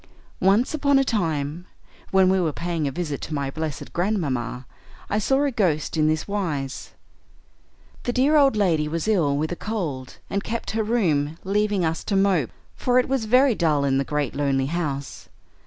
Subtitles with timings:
[0.39, 1.67] "Once upon a time,
[2.09, 4.65] when we were paying a visit to my blessed grandmamma,
[5.11, 6.93] I saw a ghost in this wise:
[8.05, 12.03] The dear old lady was ill with a cold and kept her room, leaving us
[12.05, 15.29] to mope, for it was very dull in the great lonely house.